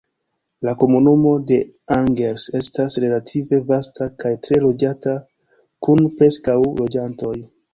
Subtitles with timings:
[0.67, 1.57] La komunumo de
[1.97, 5.15] Angers estas relative vasta kaj tre loĝata
[5.89, 7.37] kun preskaŭ loĝantoj.